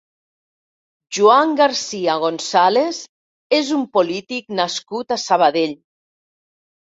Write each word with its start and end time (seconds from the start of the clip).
Joan 1.17 1.51
García 1.59 2.15
González 2.23 3.01
és 3.57 3.69
un 3.77 3.83
polític 3.97 4.49
nascut 4.61 5.13
a 5.17 5.19
Sabadell. 5.25 5.77